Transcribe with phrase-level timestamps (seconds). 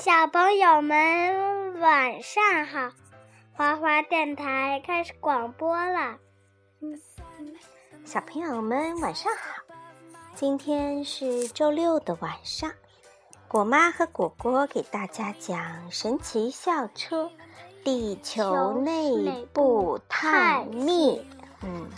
[0.00, 2.92] 小朋友们晚上好，
[3.52, 6.18] 花花电台开始广播了。
[8.04, 9.60] 小朋友们晚上好，
[10.36, 12.70] 今天是周六的晚上，
[13.48, 15.58] 果妈和果果给大家讲
[15.90, 17.28] 《神奇校车：
[17.82, 21.18] 地球内部探秘》。
[21.64, 21.90] 嗯。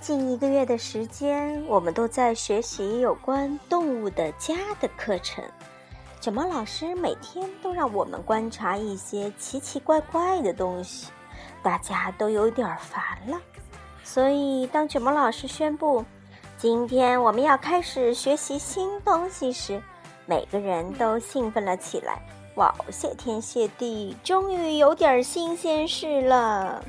[0.00, 5.44] 近一个月的时间，我们都在学习有关动物的家的课程。
[6.20, 11.08] 卷毛老师每天都让我们观察一些奇奇怪怪的东西，
[11.62, 13.38] 大家都有点烦了。
[14.02, 16.02] 所以，当卷毛老师宣布
[16.56, 19.82] 今天我们要开始学习新东西时，
[20.24, 22.22] 每个人都兴奋了起来。
[22.54, 26.82] 哇哦，谢天谢地，终于有点新鲜事了！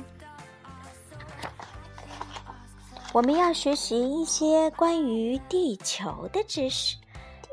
[3.12, 6.96] 我们要学习一些关于地球的知识。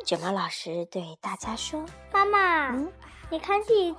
[0.06, 2.90] 卷毛老师对大家说：“妈妈，嗯，
[3.30, 3.94] 你看地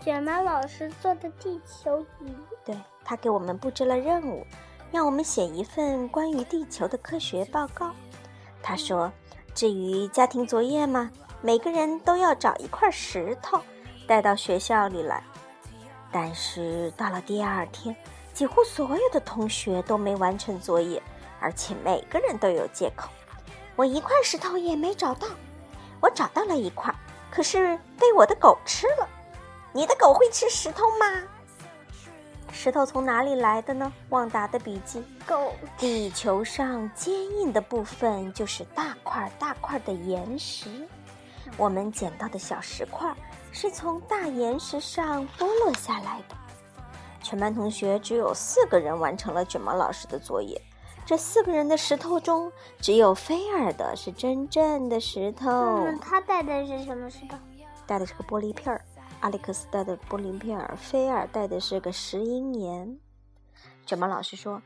[0.00, 2.32] 卷毛老师做的地球仪。
[2.64, 4.46] 对他给我们布置了任务，
[4.92, 7.90] 让我们写一份关于地球的科学报告。
[8.62, 9.12] 他说，
[9.56, 13.60] 至于家庭作业嘛，每个人都要找一块石头
[14.06, 15.20] 带到学校里来。
[16.12, 17.92] 但是到了第二天。”
[18.42, 21.00] 几乎所有的同学都没完成作业，
[21.38, 23.08] 而且每个人都有借口。
[23.76, 25.28] 我一块石头也没找到，
[26.00, 26.92] 我找到了一块，
[27.30, 29.08] 可是被我的狗吃了。
[29.72, 31.22] 你的狗会吃石头吗？
[32.50, 33.92] 石头从哪里来的呢？
[34.08, 35.52] 旺达的笔记：狗。
[35.78, 40.66] 地球上坚硬的部分就是大块大块的岩石，
[41.56, 43.14] 我们捡到的小石块
[43.52, 46.41] 是从大岩石上剥落下来的。
[47.22, 50.60] 全班同学只有四个人完成了卷毛老师的作业。
[51.04, 55.50] 这四个人的石头中，只有菲尔的是真正的石头。
[55.50, 57.36] 嗯，他带的是什么石头？
[57.86, 58.84] 带的是个玻璃片儿。
[59.20, 62.98] 阿历克斯带的玻璃片儿，菲尔带的是个石英岩。
[63.86, 64.60] 卷毛老师说：“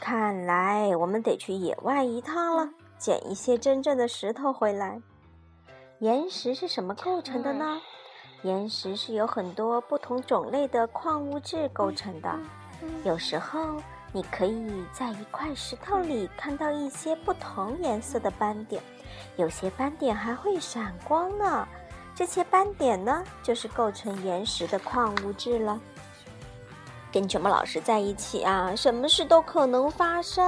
[0.00, 5.00] 看来我们得去野外一趟了，捡一些真正的石头回来。
[6.00, 7.80] 岩石是什么构成的呢？”
[8.44, 12.30] 岩石是由很多不同种类的矿物质构成的。
[13.02, 13.80] 有时候，
[14.12, 18.82] 你可以在一块石头里看到一些不同颜色的斑点，
[19.36, 21.66] 有些斑点还会闪光呢。
[22.14, 25.80] 这些斑点呢，就是构成岩石的矿物质了。
[27.10, 30.44] 跟卷毛老师在一起啊，什么事都可能发生。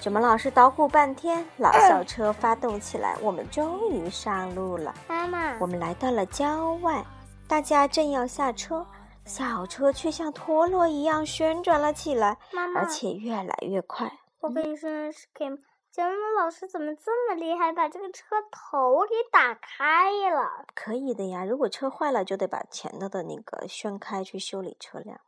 [0.00, 4.94] 卷毛老师捣鼓半天，老校车发动起来，我们终于上路了。
[5.06, 7.04] 妈妈，我们来到了郊外，
[7.46, 8.86] 大家正要下车，
[9.26, 14.10] 小车却像陀螺一样旋转了起来，妈妈，而且越来越快。
[14.40, 15.44] 我跟你说，是给
[15.92, 20.64] 卷毛老师怎么这么厉害，把这个车头给打开了？
[20.74, 25.20] 可以的呀，如果车坏了，就得把前头的那个旋开去修理车辆。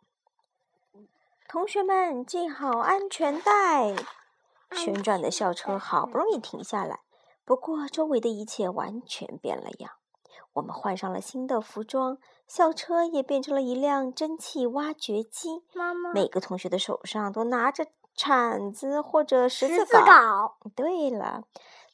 [1.47, 3.95] 同学们系好安全带。
[4.75, 7.01] 旋转的校车好不容易停下来，
[7.45, 9.93] 不过周围的一切完全变了样。
[10.55, 15.63] 我们换上了新的服装，校车也变成了一辆蒸汽挖掘机。
[15.73, 20.53] 妈妈，每个同学的手上都拿着铲子或者十字镐。
[20.75, 21.45] 对了，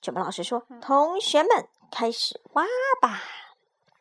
[0.02, 2.64] 卷毛老师说：“同学们，开始挖
[3.00, 3.20] 吧。”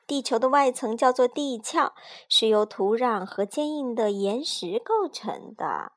[0.07, 1.93] 地球的外层叫做地壳，
[2.29, 5.91] 是由土壤和坚硬的岩石构成的。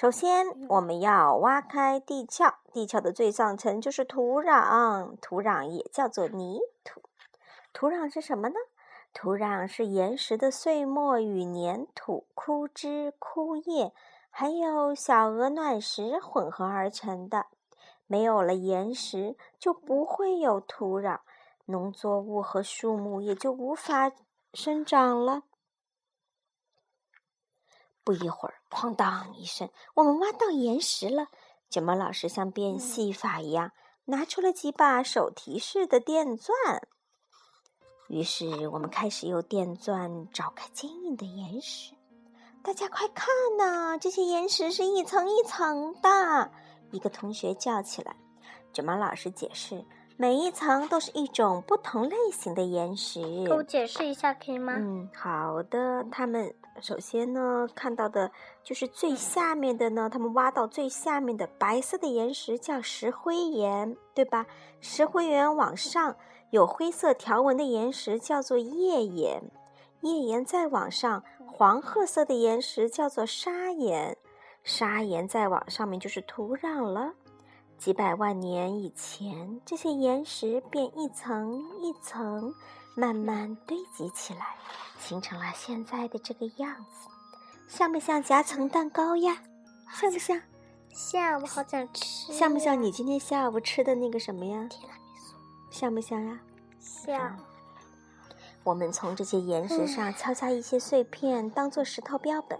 [0.00, 2.54] 首先，我们要挖开地壳。
[2.72, 7.02] 地壳的最上层就是土壤，土壤也叫做泥土。
[7.72, 8.54] 土壤是什么呢？
[9.12, 13.92] 土壤是岩石的碎末与粘土、枯枝、枯叶，
[14.30, 17.46] 还有小鹅卵石混合而成的。
[18.06, 21.18] 没有了岩石，就不会有土壤，
[21.64, 24.12] 农作物和树木也就无法
[24.54, 25.42] 生长了。
[28.08, 31.26] 不一会儿，哐当一声，我们挖到岩石了。
[31.68, 33.72] 卷毛老师像变戏法一样，
[34.06, 36.56] 拿出了几把手提式的电钻。
[38.08, 41.92] 于是，我们开始用电钻找开坚硬的岩石。
[42.62, 43.28] 大家快看
[43.58, 46.50] 呐，这些岩石是一层一层的。
[46.90, 48.16] 一个同学叫起来。
[48.72, 49.84] 卷毛老师解释。
[50.20, 53.20] 每一层都是一种不同类型的岩石。
[53.44, 54.72] 给我解释一下可以吗？
[54.76, 56.04] 嗯，好的。
[56.10, 58.30] 他们首先呢看到的
[58.62, 64.46] 就是最下面的呢，他们挖到最下面的白色的岩石叫石灰岩，对吧？
[64.80, 66.16] 石灰岩往上
[66.50, 69.42] 有灰色条纹的岩石叫做页岩，
[70.02, 74.16] 页岩再往上黄褐色的岩石叫做砂岩，
[74.62, 77.14] 砂岩再往上面就是土壤了。
[77.76, 82.52] 几百万年以前，这些岩石便一层一层
[82.98, 84.56] 慢慢堆积起来，
[84.98, 87.08] 形成了现在的这个样子。
[87.68, 89.40] 像不像夹层蛋糕呀？
[89.92, 90.40] 像不像？
[90.92, 92.32] 像，我好想吃。
[92.32, 94.66] 像不像你今天下午吃的那个什么呀？
[94.68, 95.36] 提拉米苏。
[95.70, 96.40] 像不像呀？
[96.80, 97.38] 像。
[98.64, 102.58] 我们从这些岩石上敲下一些碎片，当做石头标本。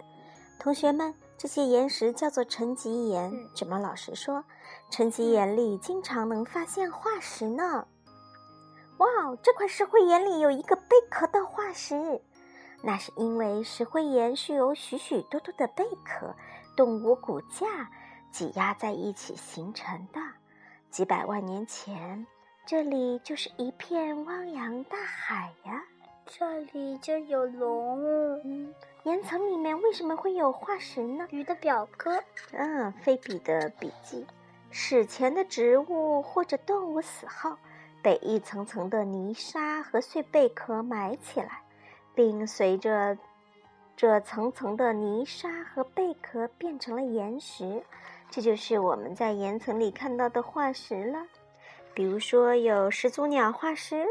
[0.60, 3.32] 同学们，这些岩石叫做沉积岩。
[3.56, 4.44] 卷毛老师说，
[4.88, 7.88] 沉积岩里经常能发现化石呢。
[8.98, 9.06] 哇，
[9.42, 12.20] 这块石灰岩里有一个贝壳的化石，
[12.82, 16.34] 那是因为石灰岩是由许许多多的贝壳、
[16.76, 17.90] 动物骨架
[18.30, 20.20] 挤压在一起形成的。
[20.90, 22.26] 几百万年前，
[22.66, 25.84] 这里就是一片汪洋大海呀。
[26.26, 28.02] 这里就有龙。
[28.44, 28.74] 嗯，
[29.04, 31.26] 岩层里面为什么会有化石呢？
[31.30, 32.22] 鱼的表哥。
[32.52, 34.26] 嗯，菲比的笔记：
[34.70, 37.56] 史前的植物或者动物死后，
[38.02, 41.62] 被一层层的泥沙和碎贝壳埋起来，
[42.14, 43.16] 并随着
[43.96, 47.82] 这层层的泥沙和贝壳变成了岩石。
[48.30, 51.26] 这就是我们在岩层里看到的化石了。
[51.94, 54.06] 比如说，有始祖鸟化石。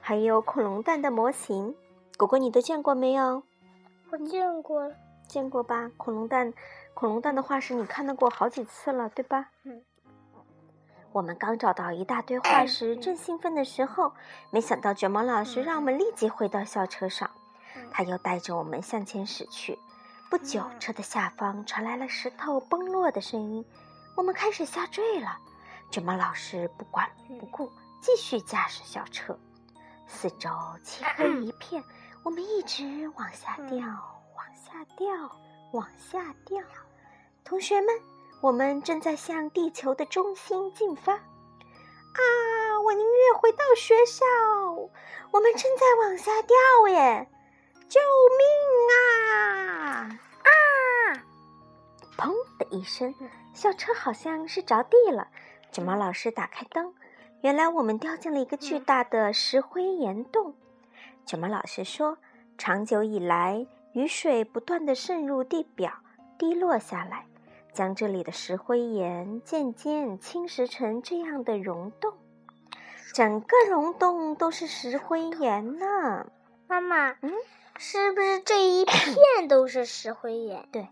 [0.00, 1.76] 还有恐龙蛋的模型，
[2.16, 3.42] 果果你都见过没有？
[4.10, 4.92] 我见过，
[5.28, 5.90] 见过吧？
[5.96, 6.52] 恐龙蛋，
[6.94, 9.50] 恐龙蛋的化石你看到过好几次了，对吧？
[9.62, 9.82] 嗯。
[11.12, 14.12] 我们刚找到一大堆 化石，正兴奋的时候，
[14.50, 17.30] 没想到卷毛老师让我们立即回到校车上，
[17.90, 19.78] 他又带着我们向前驶去。
[20.30, 23.64] 不久，车的下方传来了石头崩落的声音，
[24.14, 25.38] 我们开始下坠了。
[25.90, 27.08] 卷毛老师不管
[27.40, 27.72] 不顾，
[28.02, 29.38] 继续驾驶校车。
[30.06, 30.50] 四周
[30.82, 31.82] 漆黑一片，
[32.22, 33.78] 我们一直往下掉，
[34.36, 35.08] 往下掉，
[35.72, 36.62] 往下掉。
[37.42, 37.88] 同学们，
[38.40, 41.14] 我们正在向地球的中心进发。
[41.14, 42.80] 啊！
[42.84, 44.24] 我宁愿回到学校。
[45.30, 46.56] 我们正在往下掉
[46.88, 47.28] 耶！
[47.88, 48.00] 救
[48.38, 48.46] 命
[48.94, 50.18] 啊！
[50.44, 50.50] 啊！
[52.16, 53.14] 砰的一声，
[53.52, 55.28] 校车好像是着地了。
[55.70, 56.94] 卷毛老师打开灯。
[57.40, 60.54] 原来我们掉进了一个巨大的石灰岩洞。
[61.26, 62.18] 卷毛老师说，
[62.56, 65.92] 长久以来，雨水不断的渗入地表，
[66.36, 67.26] 滴落下来，
[67.78, 72.12] 将这里的石灰岩渐渐侵蚀成这样的溶洞。
[73.14, 76.26] 整个溶洞都是石灰岩呢。
[76.66, 77.32] 妈妈，嗯，
[77.76, 80.68] 是不是这一片都是石灰岩？
[80.72, 80.88] 对，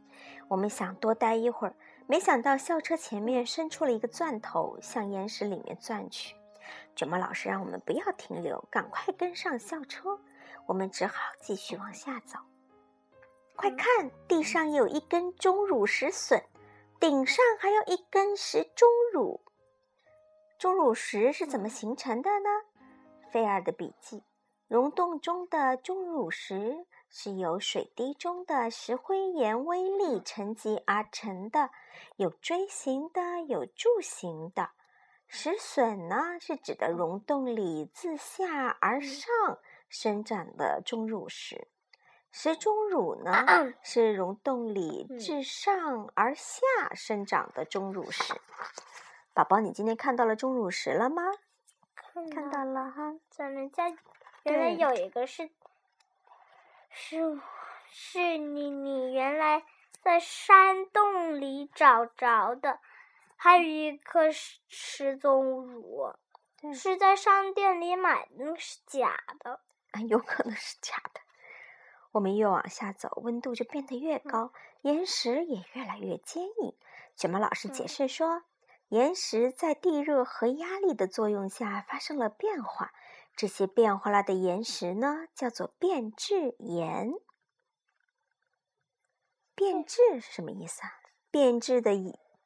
[0.46, 1.74] 我们想多待一会儿。
[2.06, 6.36] 没想到校车前面伸出了一个钻头，向岩石里面钻去。
[6.94, 10.20] 卷毛老师让我们不要停留，赶快跟上校车。
[10.66, 12.38] 我们只好继续往下走。
[13.56, 16.40] 快看，地上有一根钟乳石笋，
[16.98, 19.40] 顶上还有一根石钟乳。
[20.58, 22.48] 钟乳石是怎么形成的呢？
[23.30, 24.22] 菲尔的笔记：
[24.66, 31.70] 溶洞中的钟乳石是由水滴中的石灰岩微粒沉积而成的。
[32.16, 34.70] 有锥形的，有柱形的。
[35.28, 39.28] 石笋呢，是指的溶洞里自下而上
[39.88, 41.68] 生长的钟乳石；
[42.38, 43.32] 石钟乳呢，
[43.82, 46.60] 是溶洞里自上而下
[46.94, 48.34] 生长的钟乳石。
[49.32, 51.22] 宝宝，你今天看到了钟乳石了吗？
[52.30, 53.90] 看到了哈，咱们家
[54.42, 55.48] 原来有一个是，
[56.90, 57.40] 是
[57.88, 59.64] 是你你原来。
[60.02, 62.80] 在山洞里找着的，
[63.34, 66.12] 还有一颗石石钟乳，
[66.74, 69.60] 是在商店里买的，是假的。
[69.92, 71.20] 啊，有可能是假的。
[72.16, 76.74] 我们越往下走，温度就变得越高，岩石也越来越坚硬。
[77.14, 78.42] 卷毛老师解释说，
[78.88, 82.92] 岩石在地热和压力的作用下发生了变化，
[83.36, 87.12] 这些变化了的岩石呢，叫做变质岩。
[89.54, 90.92] 变质是什么意思啊？
[91.30, 91.92] 变质的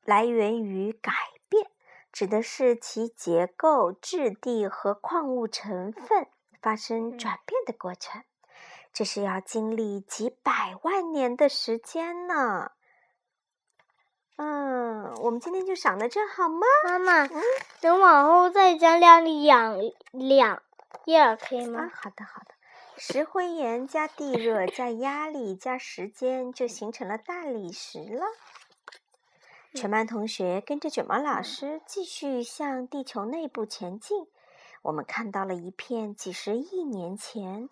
[0.03, 1.13] 来源于改
[1.49, 1.71] 变，
[2.11, 6.27] 指的是其结构、质地和矿物成分
[6.61, 8.25] 发生转变的过程。
[8.93, 12.73] 这是要经历几百万年的时间呢。
[14.37, 16.67] 嗯，我们今天就讲到这好吗？
[16.85, 17.29] 妈妈，
[17.81, 19.79] 等往后再讲两两
[20.13, 20.63] 两
[21.05, 21.91] 页可以吗？
[21.93, 22.55] 好的，好的。
[22.97, 28.25] 石灰岩加地热加压力加时间，就形成了大理石了。
[29.75, 34.27] 全班同学跟着卷毛老师继续向地球内部前进。
[34.83, 37.69] 我们看到了一片几十亿年前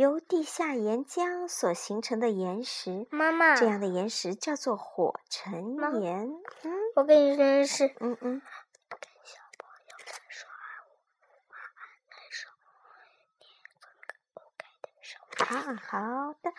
[0.00, 3.06] 由地下岩浆所形成的岩石。
[3.10, 6.26] 妈妈，这样的岩石叫做火成岩。
[6.62, 7.94] 嗯，我跟你说件事。
[8.00, 8.42] 嗯嗯。
[15.36, 16.50] 啊好的，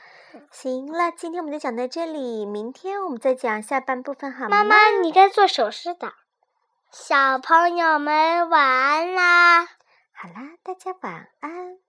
[0.52, 4.64] 行了，今天我们就讲到这里，明天我们再讲下半部分，好吗？
[4.64, 6.14] 妈妈，你该做手势的。
[6.92, 9.66] 小朋友们晚安啦！
[9.66, 11.80] 好啦，大家晚安。